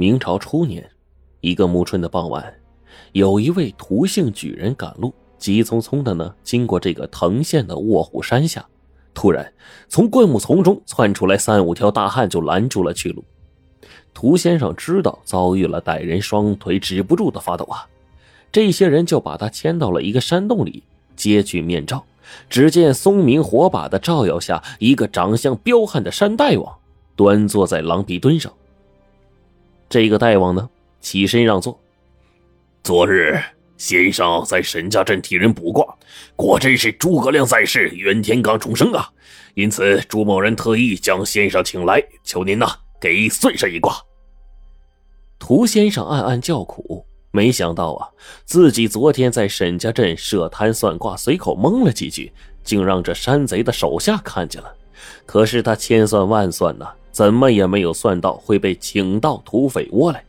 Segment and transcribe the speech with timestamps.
[0.00, 0.88] 明朝初年，
[1.40, 2.54] 一个暮春的傍晚，
[3.10, 8.64] 有一位涂姓举人赶路，急匆匆的呢经过这个藤县的卧虎山下，
[9.12, 9.52] 突然
[9.88, 13.24] 从灌木丛中窜出来三五条大汉，就拦住了去路。
[14.14, 17.84] 涂先生知道遭遇了歹人，双腿止不住的发抖啊！
[18.52, 20.84] 这些人就把他牵到了一个山洞里，
[21.16, 22.04] 揭去面罩，
[22.48, 26.72] 只见松明火把的照耀下，一个长相彪悍的山大王
[27.16, 28.52] 端坐在狼皮墩上。
[29.88, 30.68] 这个大王呢，
[31.00, 31.80] 起身让座。
[32.84, 33.40] 昨日
[33.78, 35.96] 先生在沈家镇替人卜卦，
[36.36, 39.08] 果真是诸葛亮在世，袁天罡重生啊！
[39.54, 42.66] 因此朱某人特意将先生请来，求您呐
[43.00, 43.96] 给算上一卦。
[45.38, 48.08] 涂先生暗暗叫苦，没想到啊，
[48.44, 52.30] 自己昨天在沈家镇设摊算卦，随口蒙了几句，
[52.62, 54.70] 竟让这山贼的手下看见了。
[55.24, 56.92] 可是他千算万算呐。
[57.18, 60.22] 怎么也没有算到会被请到土匪窝来。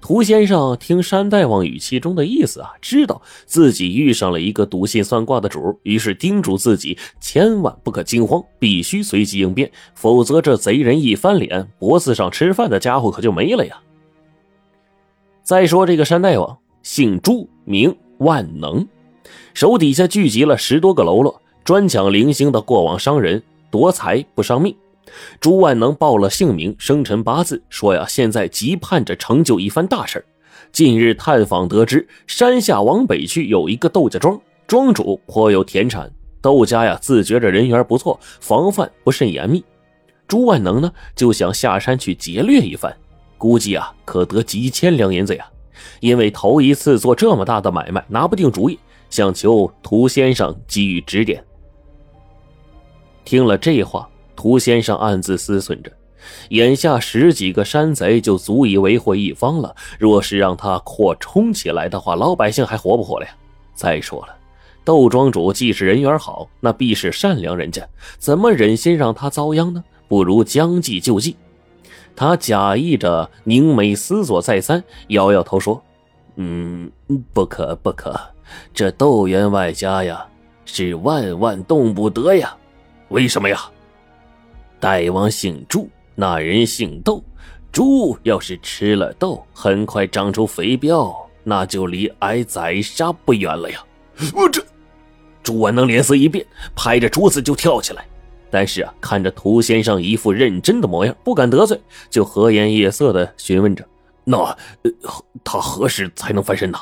[0.00, 13.76] 涂先生听山大王语气中的意思啊，知道自己遇上了一个笃信算卦的主，于是叮嘱自己千万不可惊慌，必须随机应变，否则这贼人一翻脸，脖子上吃饭的家伙可就没了呀。
[15.42, 18.86] 再说这个山大王姓朱，名万能，
[19.52, 24.72] 手底下聚集了十多个喽啰，专抢零星的过往商人，夺财不伤命。
[25.40, 30.24] 朱万能报了姓名、生辰八字，说呀，现在急盼着成就一番大事
[30.70, 36.10] 近日探访得知，山下往北去有一个窦家庄，庄主颇有田产。
[36.40, 39.62] 窦家呀，自觉着人缘不错，防范不甚严密。
[40.26, 42.96] 朱万能呢，就想下山去劫掠一番，
[43.36, 45.46] 估计啊，可得几千两银子呀。
[46.00, 48.78] 因为头一次做这么大的买卖，拿不定主意，
[49.10, 51.44] 想求涂先生给予指点。
[53.24, 54.08] 听了这话。
[54.42, 55.92] 涂先生暗自思忖着，
[56.48, 59.72] 眼下十几个山贼就足以为祸一方了。
[60.00, 63.32] 若是让他扩充起来的话，老百姓还活不活了呀？
[63.72, 64.34] 再说了，
[64.84, 67.88] 窦庄主既是人缘好，那必是善良人家，
[68.18, 69.84] 怎么忍心让他遭殃呢？
[70.08, 71.36] 不如将计就计。
[72.16, 75.80] 他假意着凝眉思索再三，摇摇头说
[76.34, 76.90] ：“嗯，
[77.32, 78.18] 不可不可，
[78.74, 80.26] 这窦员外家呀，
[80.64, 82.52] 是万万动不得呀。
[83.10, 83.56] 为什么呀？”
[84.82, 87.22] 大王姓朱，那人姓窦。
[87.70, 93.78] 猪要是吃了豆，很快长出肥膘，那就离挨宰杀不远了呀！
[94.34, 94.60] 我这，
[95.40, 96.44] 朱万能脸色一变，
[96.74, 98.04] 拍着桌子就跳起来。
[98.50, 103.86] 但是啊，看着涂先生一副认真的模样，不敢得罪，就和颜悦色的询问着
[104.26, 104.58] ：“那
[105.44, 106.78] 他何时才能翻身呢？”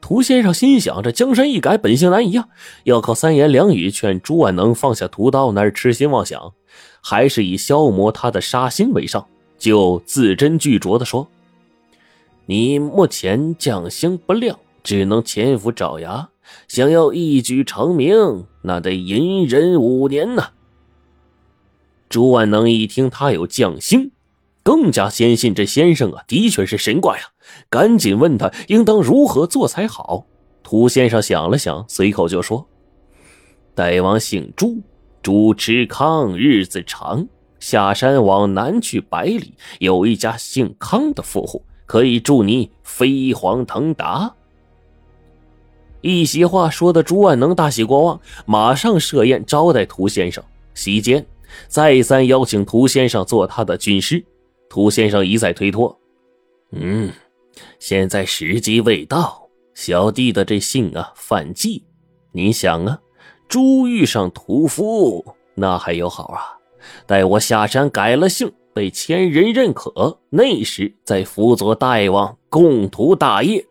[0.00, 2.46] 涂先生心想：这江山易改，本性难移啊！
[2.84, 6.52] 要靠三言两语劝朱万能放下屠刀，那是痴心妄想。
[7.00, 9.26] 还是以消磨他的杀心为上，
[9.58, 11.28] 就字斟句酌的说
[12.46, 16.28] ：“你目前将星不亮，只能潜伏爪牙。
[16.66, 20.50] 想要一举成名，那得隐忍五年呐。”
[22.08, 24.12] 朱万能一听他有将星，
[24.62, 27.24] 更加坚信这先生啊，的确是神怪呀，
[27.68, 30.26] 赶紧问他应当如何做才好。
[30.62, 32.66] 涂先生想了想，随口就说
[33.74, 34.80] ：“大王姓朱。”
[35.22, 37.26] 朱持康日子长，
[37.60, 44.34] 下山往南去百里，有一家姓康的富户，可以助你飞黄腾达。
[46.00, 50.42] 一席话说的朱万能大喜过望，马上设宴招待涂先生。
[50.72, 51.26] 席间
[51.66, 54.24] 再三邀请涂先生做他的军师，
[54.70, 55.98] 涂先生一再推脱。
[56.70, 57.10] 嗯，
[57.80, 61.82] 现在时机未到，小弟的这姓啊犯忌，
[62.30, 63.00] 你想啊。
[63.48, 66.58] 猪遇上屠夫，那还有好啊！
[67.06, 73.64] 待我下山改了姓，被千人认可，那时再辅佐大王共图大业。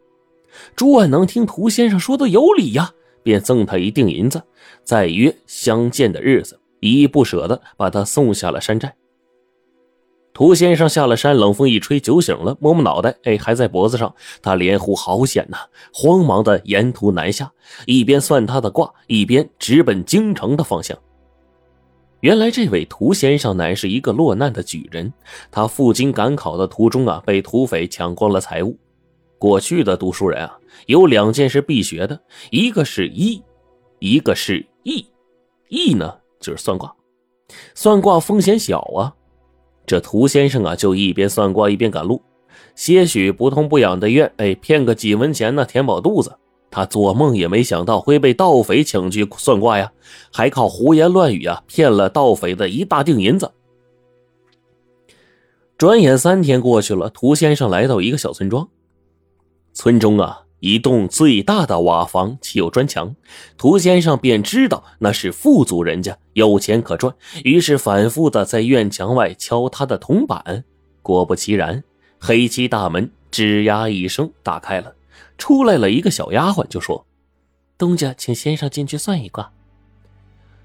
[0.76, 4.42] 朱万能听涂先生说的有理呀，便赠他一锭银子，
[4.84, 8.96] 再约相见的日子，依依不舍的把他送下了山寨。
[10.38, 14.14] 涂先生下了山，冷风一吹，酒醒了，摸摸脑袋，哎，还在脖子上。
[14.40, 15.58] 他连呼好险呐！
[15.92, 17.52] 慌忙的沿途南下，
[17.88, 20.96] 一边算他的卦，一边直奔京城的方向。
[22.20, 25.12] 原来这位涂先生乃是一个落难的举人，
[25.50, 28.78] 他赴京赶考的途中啊，被土匪抢光了财物。
[29.40, 30.56] 过去的读书人啊，
[30.86, 33.42] 有两件事必学的，一个是医，
[33.98, 35.04] 一个是义。
[35.70, 36.96] 义呢，就是算卦，
[37.74, 39.12] 算卦风险小啊。
[39.88, 42.22] 这涂先生啊，就一边算卦一边赶路，
[42.76, 46.38] 些许不痛不痒的愿，哎，骗个几文钱呢，填饱肚子。
[46.70, 49.94] 他做梦也没想到会被盗匪请去算卦呀，
[50.34, 53.50] 还靠胡言乱语啊，骗了盗匪的一大锭银子。
[55.78, 58.68] 转眼三天过去了，涂先生来到一个小村庄。
[59.74, 63.16] 村中啊，一栋最大的瓦房，砌有砖墙。
[63.58, 67.14] 涂先生便知道那是富足人家，有钱可赚，
[67.44, 70.64] 于是反复的在院墙外敲他的铜板。
[71.02, 71.84] 果不其然，
[72.20, 74.94] 黑漆大门吱呀一声打开了，
[75.38, 77.06] 出来了一个小丫鬟，就说
[77.78, 79.52] ：“东家，请先生进去算一卦。”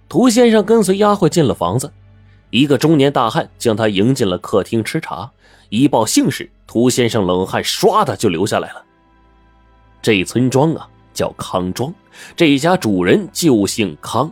[0.08, 1.92] 涂先生跟随丫鬟进了房子。
[2.50, 5.30] 一个中年大汉将他迎进了客厅吃茶，
[5.70, 8.84] 一报姓氏，涂先生冷汗唰的就流下来了。
[10.02, 11.94] 这村庄啊叫康庄，
[12.36, 14.30] 这家主人就姓康。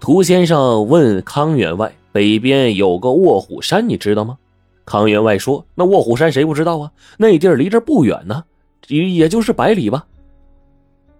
[0.00, 4.38] 涂先生问康员外：“北边有个卧虎山，你知道吗？”
[4.86, 6.90] 康员外说：“那卧虎山谁不知道啊？
[7.18, 8.42] 那地儿离这不远呢，
[8.88, 10.06] 也也就是百里吧。”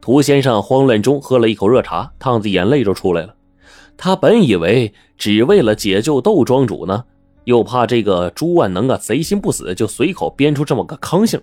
[0.01, 3.35] 涂先生慌乱中喝了一口热茶，烫的眼泪就出来了。
[3.99, 7.05] 他本以为只为了解救窦庄主呢，
[7.45, 11.39] 又怕这个朱万能啊贼心不死，就随口编出这么个康姓。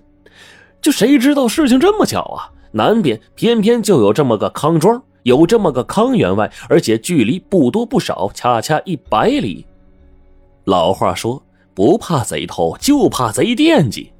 [0.81, 2.51] 就谁知道事情这么巧啊？
[2.71, 9.65] 南边偏偏就有这么个康庄，有这么个康员外，而且距离不多不少，恰恰一百里。
[10.65, 11.41] 老话说，
[11.73, 14.11] 不怕贼偷，就怕贼惦记。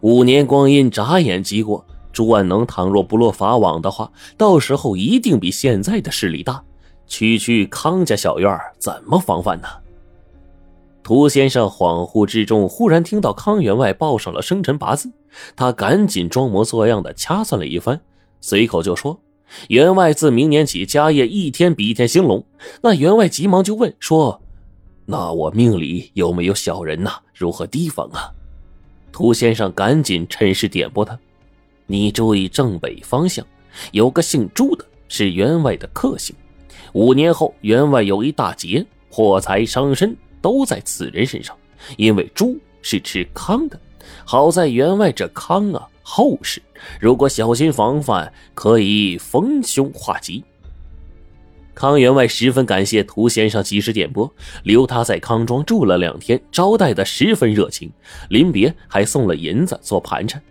[0.00, 6.62] 五年光阴眨眼即过，朱万能倘若不落法网的话，到时候一定比现在的势力大。
[7.06, 9.68] 区区康家小院怎么防范呢？
[11.10, 15.10] 涂先生恍惚之中，忽然听到康员外报上了生辰八字，
[15.56, 18.00] 他赶紧装模作样的掐算了一番，
[18.40, 19.20] 随口就说
[19.66, 22.46] ：“员外自明年起家业一天比一天兴隆。”
[22.80, 24.40] 那员外急忙就问说
[25.04, 27.14] ：“那我命里有没有小人呐？
[27.34, 28.30] 如何提防啊？”
[29.10, 31.18] 涂先生赶紧趁势点拨他
[31.88, 33.44] ：“你注意正北方向，
[33.90, 36.32] 有个姓朱的，是员外的克星。”
[36.94, 41.56] 五年后，员外有一大劫，破财伤身都在此人身上。
[41.96, 43.80] 因为猪是吃糠的，
[44.24, 46.60] 好在员外这糠啊厚实，
[47.00, 50.44] 如果小心防范，可以逢凶化吉。
[51.72, 54.30] 康员外十分感谢涂先生及时点拨，
[54.64, 57.90] 留他在康庄住了两天，招待的十分热情，
[58.28, 60.42] 临别还送了银子做盘缠。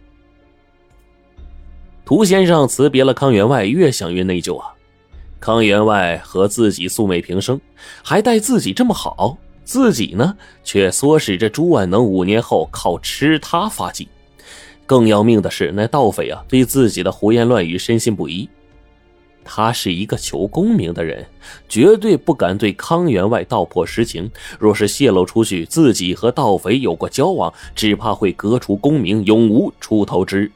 [2.04, 4.74] 涂先生辞别了康员外，越想越内疚啊。
[5.40, 7.62] 康员外和自己素昧平生，
[8.02, 9.38] 还待自己这么好，
[9.70, 14.08] 自己呢却唆使着朱万能五年后靠吃他发迹。
[14.88, 18.50] 更要命的是，那盗匪啊对自己的胡言乱语深信不疑。
[19.44, 21.24] 他是一个求功名的人，
[21.68, 24.32] 绝对不敢对康员外道破实情。
[24.58, 30.52] 若是泄露出去，自己和盗匪有过交往，只怕会革除功名，永无出头之日。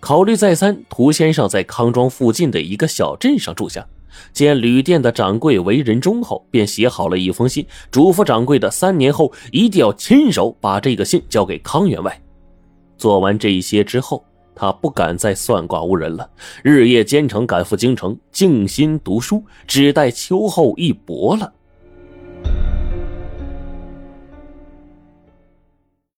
[0.00, 3.86] 考虑再三，涂先生在康庄附近的一个小镇上住下。
[4.32, 12.20] 见旅店的掌柜为人忠厚，便写好了一封信，嘱咐掌柜的三年后一定要亲手把这个信交给康员外。
[12.96, 14.24] 做完这一些之后，
[14.54, 16.30] 他不敢再算卦误人了，
[16.62, 21.52] 日夜兼程赶赴京城，静心读书，只待秋后一搏了。